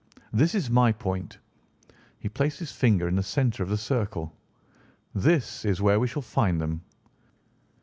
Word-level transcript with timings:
This 0.33 0.55
is 0.55 0.67
my 0.67 0.91
point." 0.91 1.37
He 2.17 2.27
placed 2.27 2.57
his 2.57 2.71
finger 2.71 3.07
in 3.07 3.15
the 3.17 3.21
centre 3.21 3.61
of 3.61 3.69
the 3.69 3.77
circle. 3.77 4.35
"This 5.13 5.63
is 5.63 5.79
where 5.79 5.99
we 5.99 6.07
shall 6.07 6.23
find 6.23 6.59
them." 6.59 6.81